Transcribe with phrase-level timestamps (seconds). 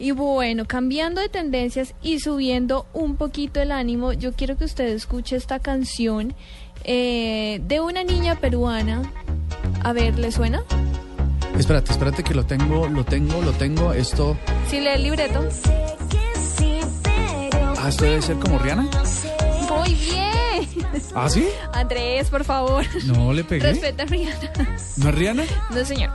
[0.00, 4.86] Y bueno, cambiando de tendencias y subiendo un poquito el ánimo, yo quiero que usted
[4.86, 6.34] escuche esta canción
[6.84, 9.02] eh, de una niña peruana.
[9.84, 10.64] A ver, ¿le suena?
[11.58, 13.92] Espérate, espérate que lo tengo, lo tengo, lo tengo.
[13.92, 14.38] Esto.
[14.70, 15.46] Si lee el libreto.
[17.78, 18.88] Ah, esto debe ser como Rihanna.
[19.68, 20.90] Muy bien.
[21.14, 21.46] ¿Ah, sí?
[21.74, 22.86] Andrés, por favor.
[23.04, 23.64] No le pegué.
[23.64, 24.50] Respeta a Rihanna.
[24.96, 25.44] ¿No es Rihanna?
[25.74, 26.10] No, señor.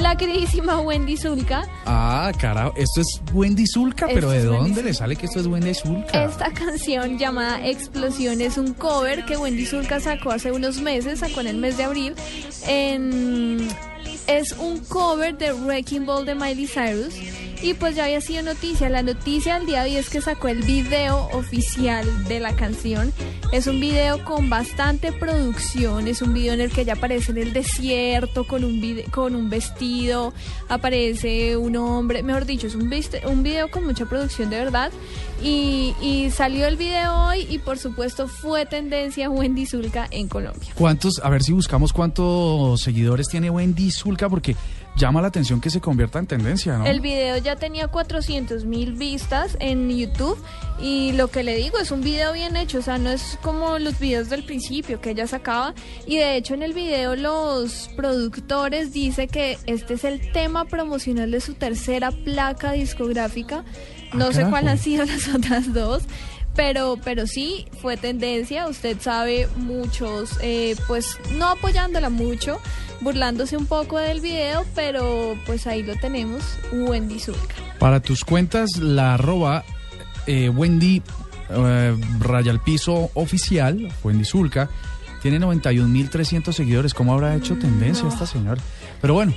[0.00, 1.62] La queridísima Wendy Zulka.
[1.84, 2.72] Ah, carajo.
[2.76, 6.24] Esto es Wendy Zulka, pero ¿de dónde le sale que esto es Wendy Zulka?
[6.24, 11.40] Esta canción llamada Explosión es un cover que Wendy Zulka sacó hace unos meses, sacó
[11.42, 12.14] en el mes de abril.
[12.66, 13.68] En-
[14.26, 17.14] es un cover de Wrecking Ball de Miley Cyrus.
[17.62, 18.88] Y pues ya había sido noticia.
[18.88, 23.12] La noticia del día de hoy es que sacó el video oficial de la canción.
[23.52, 26.08] Es un video con bastante producción.
[26.08, 28.80] Es un video en el que ella aparece en el desierto con un,
[29.10, 30.32] con un vestido.
[30.68, 32.22] Aparece un hombre.
[32.22, 32.90] Mejor dicho, es un,
[33.26, 34.90] un video con mucha producción de verdad.
[35.42, 40.70] Y, y salió el video hoy y por supuesto fue tendencia Wendy Zulka en Colombia.
[40.74, 41.20] ¿Cuántos?
[41.22, 44.56] A ver si buscamos cuántos seguidores tiene Wendy Zulka, porque
[44.96, 46.86] llama la atención que se convierta en tendencia, ¿no?
[46.86, 50.36] El video ya tenía 400 mil vistas en YouTube
[50.82, 53.78] y lo que le digo es un video bien hecho, o sea, no es como
[53.78, 55.74] los videos del principio que ella sacaba
[56.06, 61.30] y de hecho en el video los productores dice que este es el tema promocional
[61.30, 63.64] de su tercera placa discográfica.
[64.12, 66.02] No Ah, sé cuál han sido las otras dos.
[66.60, 72.60] Pero, pero sí, fue tendencia, usted sabe, muchos, eh, pues no apoyándola mucho,
[73.00, 77.54] burlándose un poco del video, pero pues ahí lo tenemos, Wendy Zulka.
[77.78, 79.64] Para tus cuentas, la arroba
[80.26, 81.00] eh, Wendy
[81.48, 84.68] eh, raya al piso oficial, Wendy Zulka,
[85.22, 86.92] tiene 91.300 seguidores.
[86.92, 88.60] ¿Cómo habrá hecho tendencia esta señora?
[89.00, 89.32] Pero bueno,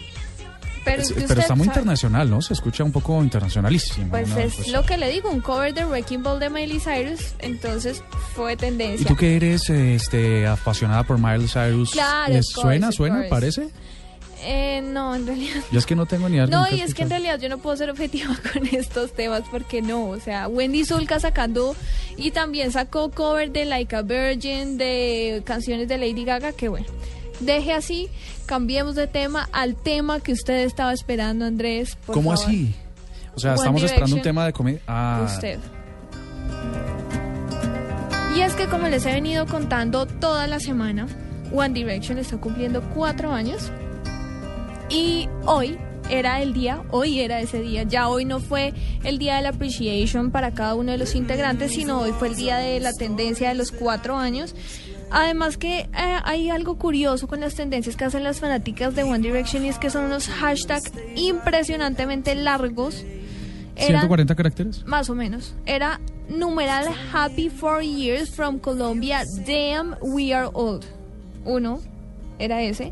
[0.86, 2.42] Pero, es- pero está muy sabe, internacional, ¿no?
[2.42, 4.10] Se escucha un poco internacionalísimo.
[4.10, 7.34] Pues es Pues- lo que le digo, un cover de Wrecking Ball de Miley Cyrus,
[7.40, 8.04] entonces
[8.36, 9.08] fue ¿Y tendencia.
[9.08, 11.92] tú que eres este, apasionada por Miley Cyrus?
[11.92, 13.70] Claro, ¿Les of course, suena, suena, parece?
[14.46, 16.48] Eh, no, en realidad Yo es que no tengo ni idea.
[16.48, 19.82] No, y es que en realidad yo no puedo ser objetiva con estos temas porque
[19.82, 21.78] no, o sea, Wendy Zulka sacando
[22.18, 26.88] y también sacó cover de Like a Virgin, de canciones de Lady Gaga, que bueno,
[27.40, 28.10] deje así,
[28.46, 31.96] cambiemos de tema al tema que usted estaba esperando, Andrés.
[32.06, 32.46] por ¿Cómo favor.
[32.48, 32.76] así?
[33.36, 34.24] O sea, One estamos esperando un Direction.
[34.24, 34.82] tema de comedia.
[34.88, 35.60] Ah, Usted.
[38.36, 41.08] Y es que como les he venido contando toda la semana,
[41.54, 43.72] One Direction está cumpliendo cuatro años.
[44.90, 45.78] Y hoy
[46.10, 47.84] era el día, hoy era ese día.
[47.84, 48.74] Ya hoy no fue
[49.04, 52.36] el día de la appreciation para cada uno de los integrantes, sino hoy fue el
[52.36, 54.56] día de la tendencia de los cuatro años.
[55.16, 55.88] Además que eh,
[56.24, 59.78] hay algo curioso con las tendencias que hacen las fanáticas de One Direction y es
[59.78, 63.06] que son unos hashtags impresionantemente largos.
[63.76, 64.84] Eran- 140 caracteres.
[64.86, 65.54] más o menos.
[65.68, 69.24] Era numeral Happy Four Years from Colombia.
[69.46, 70.84] Damn, we are old.
[71.46, 71.80] Uno
[72.40, 72.92] era ese.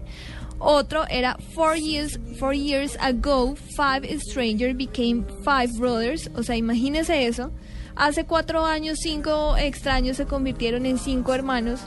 [0.59, 6.29] Otro era Four years, four years ago, five strangers became five brothers.
[6.35, 7.51] O sea, imagínese eso.
[7.95, 11.79] Hace cuatro años, cinco extraños se convirtieron en cinco hermanos.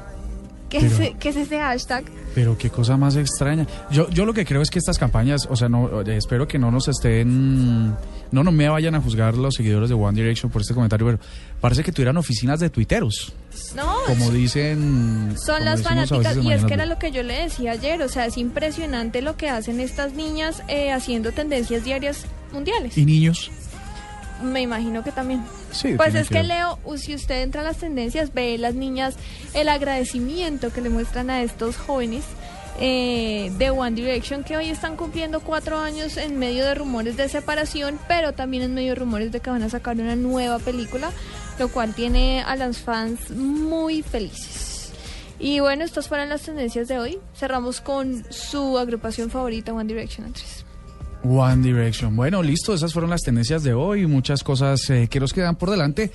[0.69, 2.05] ¿Qué, Pero- es, qué es ese hashtag?
[2.35, 3.67] Pero qué cosa más extraña.
[3.91, 6.71] Yo, yo lo que creo es que estas campañas, o sea, no, espero que no
[6.73, 7.91] nos estén,
[8.33, 11.19] no, no me vayan a juzgar los seguidores de One Direction por este comentario, pero
[11.61, 13.33] parece que tuvieran oficinas de tuiteros,
[13.77, 15.35] No, como dicen.
[15.37, 18.27] Son las fanáticas y es que era lo que yo le decía ayer, o sea,
[18.27, 22.99] es impresionante lo que hacen estas niñas eh, haciendo tendencias diarias mundiales.
[22.99, 23.51] ¿Y niños?
[24.43, 25.45] Me imagino que también.
[25.75, 25.95] Sí.
[25.97, 29.17] Pues es que Leo, si usted entra a las tendencias, ve las niñas
[29.55, 32.25] el agradecimiento que le muestran a estos jóvenes
[32.81, 37.29] eh, de One Direction que hoy están cumpliendo cuatro años en medio de rumores de
[37.29, 41.11] separación, pero también en medio de rumores de que van a sacar una nueva película,
[41.59, 44.93] lo cual tiene a las fans muy felices.
[45.39, 47.19] Y bueno, estas fueron las tendencias de hoy.
[47.37, 50.65] Cerramos con su agrupación favorita, One Direction, Andrés.
[51.25, 52.15] One Direction.
[52.15, 55.71] Bueno, listo, esas fueron las tendencias de hoy, muchas cosas eh, que nos quedan por
[55.71, 56.11] delante.